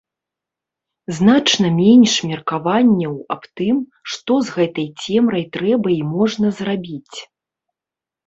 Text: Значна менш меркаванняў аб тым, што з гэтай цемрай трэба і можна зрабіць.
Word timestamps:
Значна 1.17 1.67
менш 1.79 2.13
меркаванняў 2.29 3.11
аб 3.35 3.43
тым, 3.61 3.77
што 4.13 4.37
з 4.47 4.55
гэтай 4.55 4.87
цемрай 5.19 5.45
трэба 5.57 5.89
і 5.97 5.99
можна 6.15 6.47
зрабіць. 6.61 7.17